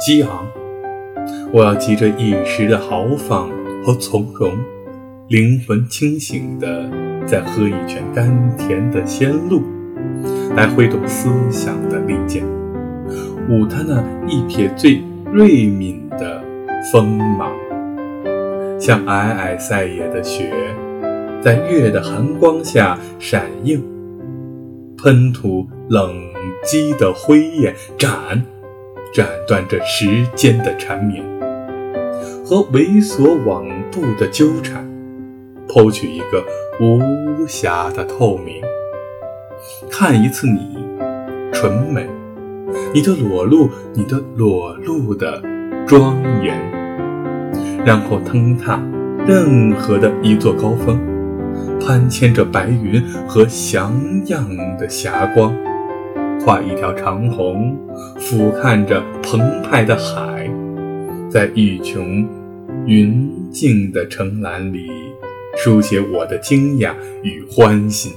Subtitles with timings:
[0.00, 0.46] 激昂。
[1.52, 3.50] 我要急着一时的豪放
[3.84, 4.52] 和从容，
[5.28, 6.90] 灵魂清醒的
[7.26, 9.62] 再喝一泉甘甜的仙露，
[10.56, 12.42] 来挥动思想的利剑，
[13.48, 16.42] 舞他那一撇最锐敏的
[16.92, 17.52] 锋芒，
[18.78, 20.50] 像皑皑塞野的雪，
[21.42, 23.82] 在月的寒光下闪映，
[24.96, 26.14] 喷吐冷
[26.64, 28.42] 激的灰焰，斩，
[29.12, 31.24] 斩断这时间的缠绵。
[32.44, 34.84] 和猥琐往复的纠缠，
[35.68, 36.44] 剖取一个
[36.80, 38.60] 无瑕的透明。
[39.88, 40.76] 看一次你，
[41.52, 42.08] 纯美，
[42.92, 45.40] 你的裸露，你的裸露的
[45.86, 46.58] 庄严，
[47.84, 48.82] 然后腾踏
[49.26, 50.98] 任何的一座高峰，
[51.80, 53.94] 攀牵着白云和祥
[54.26, 54.44] 样
[54.76, 55.54] 的霞光，
[56.44, 57.76] 画一条长虹，
[58.18, 60.50] 俯瞰着澎湃的海，
[61.30, 62.26] 在一穷。
[62.86, 64.88] 云静的城栏里，
[65.56, 68.12] 书写我的惊讶与欢欣，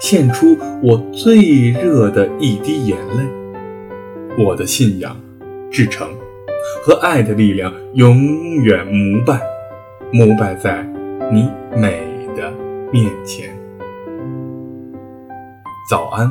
[0.00, 4.44] 献出我最热的一滴眼泪。
[4.44, 5.16] 我的信仰、
[5.70, 6.08] 至诚
[6.84, 8.16] 和爱的力量，永
[8.62, 9.40] 远膜拜，
[10.12, 10.86] 膜拜在
[11.32, 12.00] 你美
[12.36, 12.52] 的
[12.92, 13.50] 面前。
[15.90, 16.30] 早安，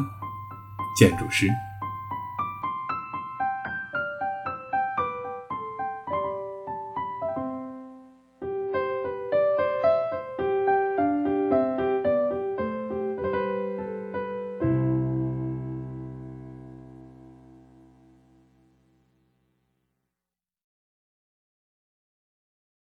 [0.95, 1.47] 建筑师。